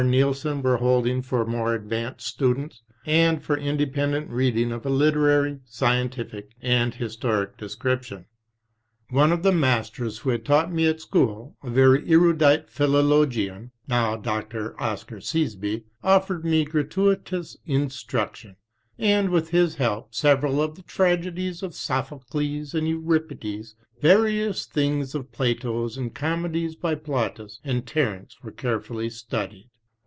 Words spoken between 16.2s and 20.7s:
me gra tuitous instruction, and with his help several